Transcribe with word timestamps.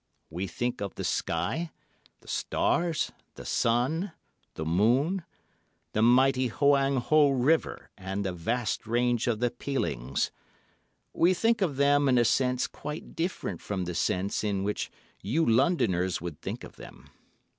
We 0.31 0.47
think 0.47 0.81
of 0.81 0.95
the 0.95 1.03
sky, 1.03 1.69
the 2.21 2.27
stars, 2.27 3.11
the 3.35 3.45
sun, 3.45 4.13
the 4.55 4.65
moon, 4.65 5.23
the 5.93 6.01
mighty 6.01 6.47
Hoang 6.47 6.95
Ho 6.97 7.29
River 7.29 7.91
and 7.99 8.25
the 8.25 8.33
vast 8.33 8.87
range 8.87 9.27
of 9.27 9.37
the 9.39 9.51
Pelings. 9.51 10.31
We 11.13 11.35
think 11.35 11.61
of 11.61 11.75
them 11.75 12.09
in 12.09 12.17
a 12.17 12.25
sense 12.25 12.65
quite 12.65 13.15
different 13.15 13.61
from 13.61 13.85
the 13.85 13.93
sense 13.93 14.43
in 14.43 14.63
which 14.63 14.89
you 15.21 15.45
Londoners 15.45 16.19
would 16.19 16.41
think 16.41 16.63
of 16.63 16.77
them. 16.77 17.11